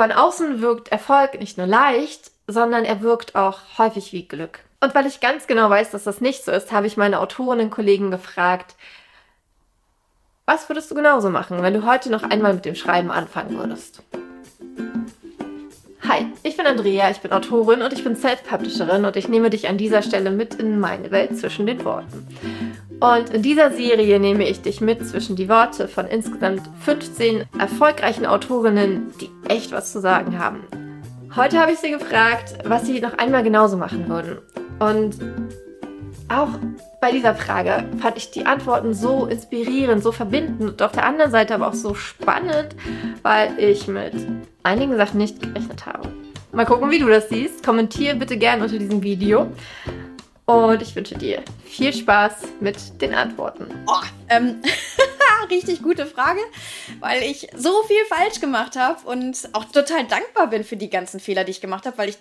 [0.00, 4.60] Von außen wirkt Erfolg nicht nur leicht, sondern er wirkt auch häufig wie Glück.
[4.80, 8.10] Und weil ich ganz genau weiß, dass das nicht so ist, habe ich meine Autorinnen-Kollegen
[8.10, 8.76] gefragt,
[10.46, 14.02] was würdest du genauso machen, wenn du heute noch einmal mit dem Schreiben anfangen würdest?
[16.08, 19.68] Hi, ich bin Andrea, ich bin Autorin und ich bin Self-Publisherin und ich nehme dich
[19.68, 22.26] an dieser Stelle mit in meine Welt zwischen den Worten.
[23.00, 28.26] Und in dieser Serie nehme ich dich mit zwischen die Worte von insgesamt 15 erfolgreichen
[28.26, 30.64] Autorinnen, die echt was zu sagen haben.
[31.34, 34.38] Heute habe ich sie gefragt, was sie noch einmal genauso machen würden.
[34.80, 35.16] Und
[36.28, 36.48] auch
[37.00, 41.30] bei dieser Frage fand ich die Antworten so inspirierend, so verbindend und auf der anderen
[41.30, 42.76] Seite aber auch so spannend,
[43.22, 44.12] weil ich mit
[44.62, 46.08] einigen Sachen nicht gerechnet habe.
[46.52, 47.64] Mal gucken, wie du das siehst.
[47.64, 49.46] Kommentiere bitte gerne unter diesem Video.
[50.50, 53.68] Und ich wünsche dir viel Spaß mit den Antworten.
[53.86, 54.60] Oh, ähm,
[55.50, 56.40] richtig gute Frage,
[56.98, 61.20] weil ich so viel falsch gemacht habe und auch total dankbar bin für die ganzen
[61.20, 62.18] Fehler, die ich gemacht habe, weil ich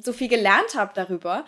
[0.00, 1.44] so viel gelernt habe darüber.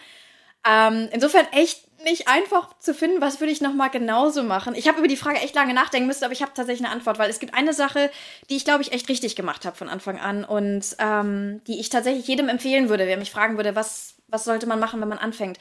[0.68, 4.74] Ähm, insofern echt nicht einfach zu finden, was würde ich nochmal genauso machen.
[4.74, 7.20] Ich habe über die Frage echt lange nachdenken müssen, aber ich habe tatsächlich eine Antwort,
[7.20, 8.10] weil es gibt eine Sache,
[8.50, 11.88] die ich, glaube ich, echt richtig gemacht habe von Anfang an und ähm, die ich
[11.88, 15.18] tatsächlich jedem empfehlen würde, wer mich fragen würde, was, was sollte man machen, wenn man
[15.18, 15.60] anfängt.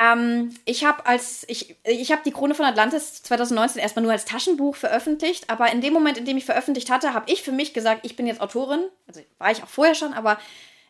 [0.00, 1.02] Ähm, ich habe
[1.46, 5.82] ich ich habe die Krone von Atlantis 2019 erstmal nur als Taschenbuch veröffentlicht, aber in
[5.82, 8.40] dem Moment, in dem ich veröffentlicht hatte, habe ich für mich gesagt, ich bin jetzt
[8.40, 8.80] Autorin.
[9.06, 10.38] Also war ich auch vorher schon, aber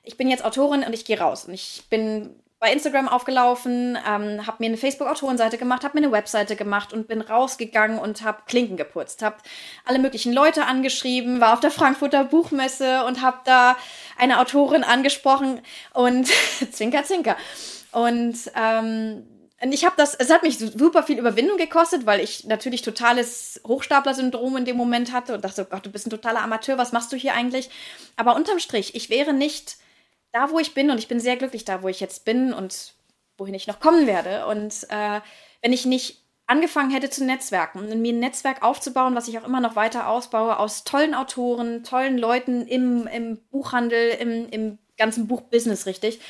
[0.05, 4.47] ich bin jetzt Autorin und ich gehe raus und ich bin bei Instagram aufgelaufen, ähm,
[4.47, 8.43] habe mir eine Facebook-Autorenseite gemacht, habe mir eine Webseite gemacht und bin rausgegangen und habe
[8.47, 9.37] Klinken geputzt, habe
[9.87, 13.77] alle möglichen Leute angeschrieben, war auf der Frankfurter Buchmesse und habe da
[14.19, 15.63] eine Autorin angesprochen
[15.95, 16.29] und
[16.73, 17.37] zwinker, zwinker.
[17.93, 19.27] Und ähm,
[19.71, 24.57] ich habe das, es hat mich super viel Überwindung gekostet, weil ich natürlich totales Hochstapler-Syndrom
[24.57, 27.13] in dem Moment hatte und dachte, oh Gott, du bist ein totaler Amateur, was machst
[27.13, 27.69] du hier eigentlich?
[28.17, 29.77] Aber unterm Strich, ich wäre nicht
[30.33, 32.95] da, wo ich bin und ich bin sehr glücklich da, wo ich jetzt bin und
[33.37, 34.47] wohin ich noch kommen werde.
[34.47, 35.21] Und äh,
[35.61, 39.47] wenn ich nicht angefangen hätte zu netzwerken und mir ein Netzwerk aufzubauen, was ich auch
[39.47, 45.29] immer noch weiter ausbaue, aus tollen Autoren, tollen Leuten im, im Buchhandel, im, im ganzen
[45.29, 46.21] Buchbusiness, richtig,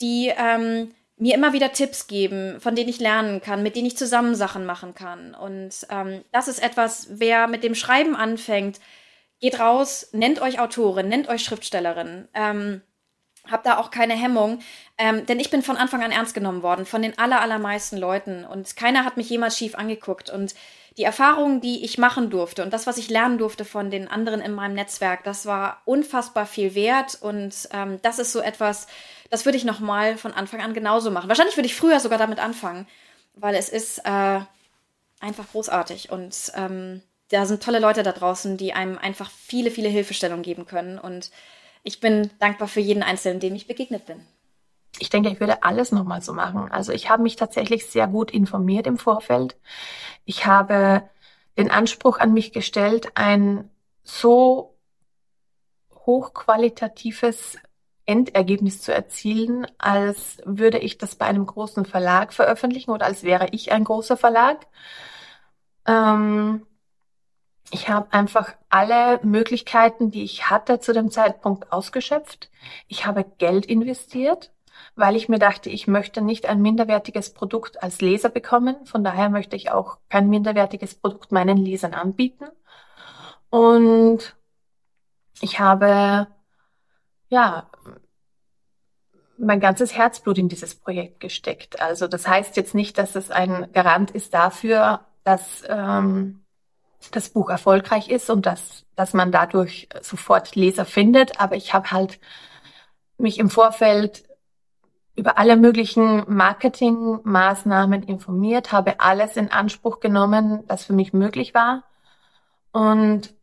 [0.00, 3.96] die ähm, mir immer wieder Tipps geben, von denen ich lernen kann, mit denen ich
[3.96, 5.34] zusammen Sachen machen kann.
[5.34, 8.80] Und ähm, das ist etwas, wer mit dem Schreiben anfängt,
[9.40, 12.28] geht raus, nennt euch Autorin, nennt euch Schriftstellerin.
[12.34, 12.82] Ähm,
[13.50, 14.58] hab da auch keine Hemmung,
[14.98, 18.44] ähm, denn ich bin von Anfang an ernst genommen worden von den aller, allermeisten Leuten
[18.44, 20.54] und keiner hat mich jemals schief angeguckt und
[20.96, 24.40] die Erfahrungen, die ich machen durfte und das, was ich lernen durfte von den anderen
[24.40, 28.86] in meinem Netzwerk, das war unfassbar viel wert und ähm, das ist so etwas,
[29.30, 31.28] das würde ich noch mal von Anfang an genauso machen.
[31.28, 32.86] Wahrscheinlich würde ich früher sogar damit anfangen,
[33.34, 34.40] weil es ist äh,
[35.20, 39.88] einfach großartig und ähm, da sind tolle Leute da draußen, die einem einfach viele, viele
[39.88, 41.30] Hilfestellungen geben können und
[41.82, 44.20] ich bin dankbar für jeden Einzelnen, dem ich begegnet bin.
[44.98, 46.70] Ich denke, ich würde alles nochmal so machen.
[46.72, 49.56] Also ich habe mich tatsächlich sehr gut informiert im Vorfeld.
[50.24, 51.08] Ich habe
[51.58, 53.70] den Anspruch an mich gestellt, ein
[54.02, 54.74] so
[56.06, 57.58] hochqualitatives
[58.06, 63.48] Endergebnis zu erzielen, als würde ich das bei einem großen Verlag veröffentlichen oder als wäre
[63.50, 64.66] ich ein großer Verlag.
[65.86, 66.66] Ähm,
[67.72, 72.50] ich habe einfach alle Möglichkeiten, die ich hatte zu dem Zeitpunkt ausgeschöpft.
[72.86, 74.52] Ich habe Geld investiert,
[74.94, 78.86] weil ich mir dachte, ich möchte nicht ein minderwertiges Produkt als Leser bekommen.
[78.86, 82.46] Von daher möchte ich auch kein minderwertiges Produkt meinen Lesern anbieten.
[83.50, 84.36] Und
[85.40, 86.28] ich habe
[87.28, 87.68] ja
[89.38, 91.80] mein ganzes Herzblut in dieses Projekt gesteckt.
[91.80, 96.44] Also das heißt jetzt nicht, dass es ein Garant ist dafür, dass ähm,
[97.10, 101.40] das Buch erfolgreich ist und dass, dass man dadurch sofort Leser findet.
[101.40, 102.18] Aber ich habe halt
[103.18, 104.24] mich im Vorfeld
[105.16, 111.84] über alle möglichen Marketingmaßnahmen informiert, habe alles in Anspruch genommen, das für mich möglich war
[112.72, 113.34] und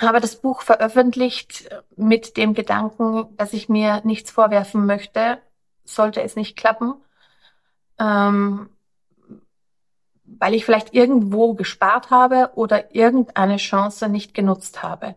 [0.00, 5.38] habe das Buch veröffentlicht mit dem Gedanken, dass ich mir nichts vorwerfen möchte,
[5.84, 6.94] sollte es nicht klappen.
[7.98, 8.68] Ähm,
[10.24, 15.14] weil ich vielleicht irgendwo gespart habe oder irgendeine Chance nicht genutzt habe.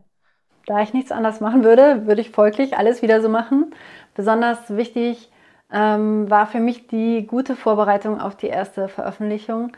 [0.66, 3.74] Da ich nichts anders machen würde, würde ich folglich alles wieder so machen.
[4.16, 5.32] Besonders wichtig
[5.72, 9.72] ähm, war für mich die gute Vorbereitung auf die erste Veröffentlichung.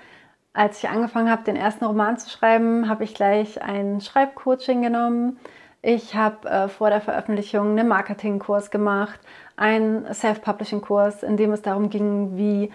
[0.60, 5.40] Als ich angefangen habe, den ersten Roman zu schreiben, habe ich gleich ein Schreibcoaching genommen.
[5.82, 9.22] Ich habe äh, vor der Veröffentlichung einen Marketingkurs gemacht,
[9.56, 12.74] einen Self-Publishing-Kurs, in dem es darum ging, wie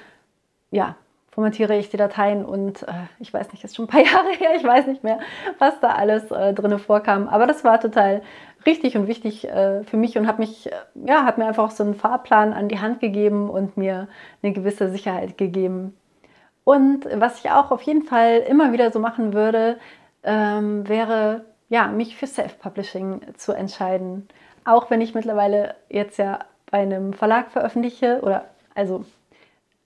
[0.70, 0.96] ja,
[1.31, 4.52] formatiere ich die Dateien und äh, ich weiß nicht, ist schon ein paar Jahre her,
[4.56, 5.19] ich weiß nicht mehr,
[5.58, 7.28] was da alles äh, drin vorkam.
[7.28, 8.22] Aber das war total
[8.64, 10.76] richtig und wichtig äh, für mich und hat mich, äh,
[11.06, 14.08] ja, hat mir einfach so einen Fahrplan an die Hand gegeben und mir
[14.42, 15.94] eine gewisse Sicherheit gegeben.
[16.64, 19.78] Und was ich auch auf jeden Fall immer wieder so machen würde,
[20.22, 24.28] ähm, wäre, ja, mich für Self-Publishing zu entscheiden.
[24.64, 26.40] Auch wenn ich mittlerweile jetzt ja
[26.70, 29.05] bei einem Verlag veröffentliche oder also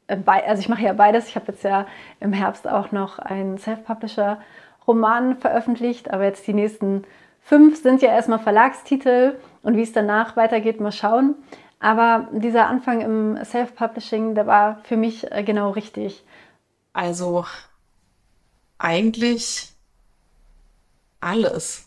[0.08, 1.28] äh, also ich mache ja beides.
[1.28, 1.86] Ich habe jetzt ja
[2.20, 7.04] im Herbst auch noch einen Self-Publisher-Roman veröffentlicht, aber jetzt die nächsten
[7.42, 11.34] fünf sind ja erstmal Verlagstitel und wie es danach weitergeht, mal schauen.
[11.80, 16.25] Aber dieser Anfang im Self-Publishing, der war für mich äh, genau richtig.
[16.98, 17.46] Also
[18.78, 19.68] eigentlich
[21.20, 21.86] alles.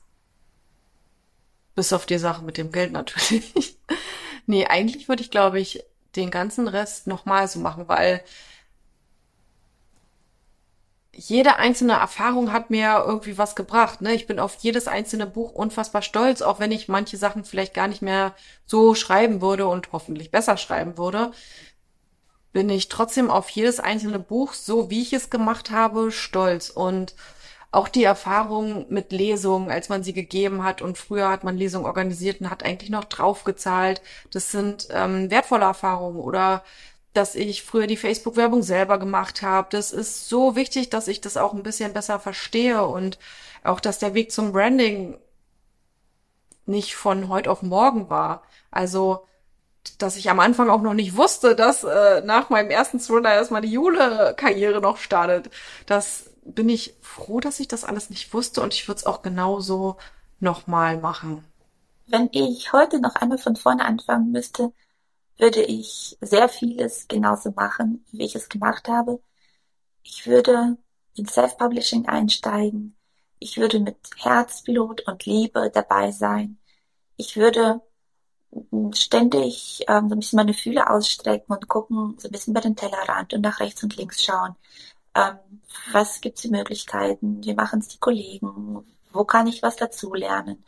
[1.75, 3.77] Bis auf die Sache mit dem Geld natürlich.
[4.45, 5.83] nee, eigentlich würde ich, glaube ich,
[6.15, 8.23] den ganzen Rest nochmal so machen, weil
[11.11, 13.99] jede einzelne Erfahrung hat mir irgendwie was gebracht.
[13.99, 14.13] Ne?
[14.13, 17.89] Ich bin auf jedes einzelne Buch unfassbar stolz, auch wenn ich manche Sachen vielleicht gar
[17.89, 18.33] nicht mehr
[18.65, 21.33] so schreiben würde und hoffentlich besser schreiben würde,
[22.53, 26.69] bin ich trotzdem auf jedes einzelne Buch, so wie ich es gemacht habe, stolz.
[26.69, 27.15] Und
[27.71, 31.85] auch die Erfahrung mit Lesungen, als man sie gegeben hat und früher hat man Lesungen
[31.85, 34.01] organisiert und hat eigentlich noch draufgezahlt.
[34.31, 36.63] Das sind ähm, wertvolle Erfahrungen oder
[37.13, 39.67] dass ich früher die Facebook-Werbung selber gemacht habe.
[39.71, 43.19] Das ist so wichtig, dass ich das auch ein bisschen besser verstehe und
[43.63, 45.17] auch, dass der Weg zum Branding
[46.65, 48.43] nicht von heute auf morgen war.
[48.69, 49.25] Also,
[49.97, 53.61] dass ich am Anfang auch noch nicht wusste, dass äh, nach meinem ersten Thriller erstmal
[53.61, 55.49] die Jule-Karriere noch startet.
[55.85, 59.21] Das bin ich froh, dass ich das alles nicht wusste und ich würde es auch
[59.21, 59.97] genauso
[60.39, 61.43] nochmal machen.
[62.07, 64.73] Wenn ich heute noch einmal von vorne anfangen müsste,
[65.37, 69.21] würde ich sehr vieles genauso machen, wie ich es gemacht habe.
[70.03, 70.77] Ich würde
[71.15, 72.95] in Self-Publishing einsteigen.
[73.39, 76.59] Ich würde mit Herzblut und Liebe dabei sein.
[77.17, 77.81] Ich würde
[78.93, 82.75] ständig ähm, so ein bisschen meine Fühle ausstrecken und gucken, so ein bisschen bei den
[82.75, 84.55] Tellerrand und nach rechts und links schauen.
[85.15, 85.37] Ähm,
[85.91, 87.43] was gibt's für Möglichkeiten?
[87.43, 88.85] Wie machen's die Kollegen?
[89.11, 90.63] Wo kann ich was dazulernen?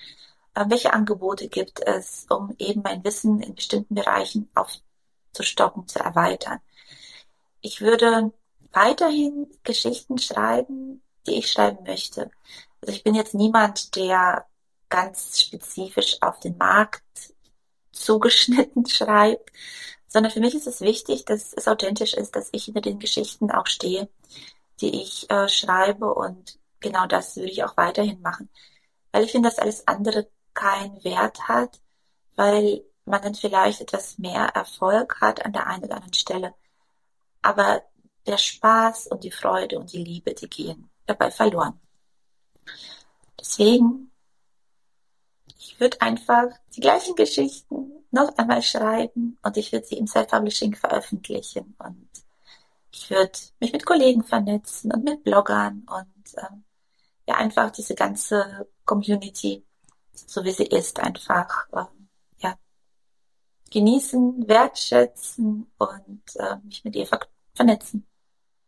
[0.56, 6.60] Ähm, welche Angebote gibt es, um eben mein Wissen in bestimmten Bereichen aufzustocken, zu erweitern?
[7.62, 8.32] Ich würde
[8.72, 12.32] weiterhin Geschichten schreiben, die ich schreiben möchte.
[12.82, 14.46] Also ich bin jetzt niemand, der
[14.90, 17.04] ganz spezifisch auf den Markt
[17.94, 19.51] zugeschnitten schreibt,
[20.07, 23.51] sondern für mich ist es wichtig, dass es authentisch ist, dass ich hinter den Geschichten
[23.51, 24.10] auch stehe,
[24.81, 28.50] die ich äh, schreibe und genau das würde ich auch weiterhin machen.
[29.12, 31.80] Weil ich finde, dass alles andere keinen Wert hat,
[32.36, 36.54] weil man dann vielleicht etwas mehr Erfolg hat an der einen oder anderen Stelle.
[37.42, 37.84] Aber
[38.25, 41.80] der Spaß und die Freude und die Liebe, die gehen dabei verloren.
[43.39, 44.12] Deswegen,
[45.65, 50.75] ich würde einfach die gleichen Geschichten noch einmal schreiben und ich würde sie im Self-Publishing
[50.75, 52.10] veröffentlichen und
[52.92, 56.63] ich würde mich mit Kollegen vernetzen und mit Bloggern und ähm,
[57.27, 59.65] ja einfach diese ganze Community,
[60.12, 62.56] so wie sie ist, einfach ähm, ja
[63.71, 67.21] genießen, wertschätzen und äh, mich mit ihr ver
[67.56, 68.06] vernetzen.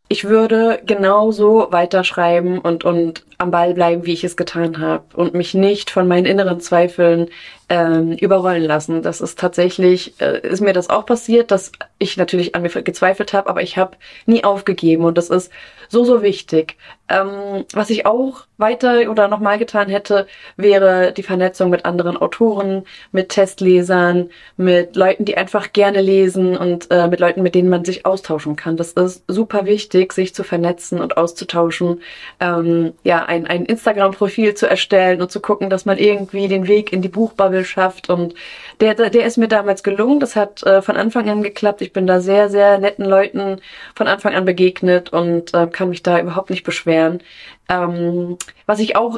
[0.07, 5.33] Ich würde genauso weiterschreiben und, und am Ball bleiben, wie ich es getan habe und
[5.33, 7.29] mich nicht von meinen inneren Zweifeln
[7.69, 9.01] ähm, überrollen lassen.
[9.01, 13.33] Das ist tatsächlich, äh, ist mir das auch passiert, dass ich natürlich an mir gezweifelt
[13.33, 15.51] habe, aber ich habe nie aufgegeben und das ist
[15.89, 16.77] so, so wichtig.
[17.07, 22.83] Ähm, was ich auch weiter oder nochmal getan hätte, wäre die Vernetzung mit anderen Autoren,
[23.11, 27.85] mit Testlesern, mit Leuten, die einfach gerne lesen und äh, mit Leuten, mit denen man
[27.85, 28.77] sich austauschen kann.
[28.77, 32.01] Das ist super wichtig, sich zu vernetzen und auszutauschen.
[32.39, 32.93] Ähm,
[33.25, 37.09] ein, ein Instagram-Profil zu erstellen und zu gucken, dass man irgendwie den Weg in die
[37.09, 38.09] Buchbubble schafft.
[38.09, 38.33] Und
[38.79, 40.19] der, der ist mir damals gelungen.
[40.19, 41.81] Das hat äh, von Anfang an geklappt.
[41.81, 43.61] Ich bin da sehr, sehr netten Leuten
[43.95, 47.21] von Anfang an begegnet und äh, kann mich da überhaupt nicht beschweren.
[47.67, 49.13] Ähm, was ich auch